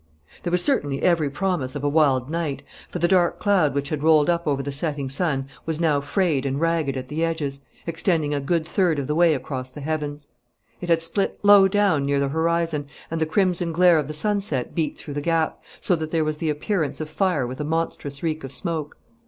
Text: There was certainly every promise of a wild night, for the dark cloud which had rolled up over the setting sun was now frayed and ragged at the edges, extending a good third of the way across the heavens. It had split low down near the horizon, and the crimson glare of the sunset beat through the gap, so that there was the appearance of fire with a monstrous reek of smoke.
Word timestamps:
There 0.41 0.49
was 0.49 0.63
certainly 0.65 1.03
every 1.03 1.29
promise 1.29 1.75
of 1.75 1.83
a 1.83 1.87
wild 1.87 2.27
night, 2.27 2.63
for 2.89 2.97
the 2.97 3.07
dark 3.07 3.37
cloud 3.37 3.75
which 3.75 3.89
had 3.89 4.01
rolled 4.01 4.31
up 4.31 4.47
over 4.47 4.63
the 4.63 4.71
setting 4.71 5.11
sun 5.11 5.47
was 5.67 5.79
now 5.79 6.01
frayed 6.01 6.43
and 6.43 6.59
ragged 6.59 6.97
at 6.97 7.07
the 7.07 7.23
edges, 7.23 7.59
extending 7.85 8.33
a 8.33 8.39
good 8.39 8.67
third 8.67 8.97
of 8.97 9.05
the 9.05 9.13
way 9.13 9.35
across 9.35 9.69
the 9.69 9.79
heavens. 9.81 10.25
It 10.81 10.89
had 10.89 11.03
split 11.03 11.39
low 11.43 11.67
down 11.67 12.03
near 12.07 12.19
the 12.19 12.29
horizon, 12.29 12.87
and 13.11 13.21
the 13.21 13.27
crimson 13.27 13.71
glare 13.71 13.99
of 13.99 14.07
the 14.07 14.15
sunset 14.15 14.73
beat 14.73 14.97
through 14.97 15.13
the 15.13 15.21
gap, 15.21 15.61
so 15.79 15.95
that 15.95 16.09
there 16.09 16.25
was 16.25 16.37
the 16.37 16.49
appearance 16.49 16.99
of 16.99 17.07
fire 17.07 17.45
with 17.45 17.61
a 17.61 17.63
monstrous 17.63 18.23
reek 18.23 18.43
of 18.43 18.51
smoke. 18.51 18.97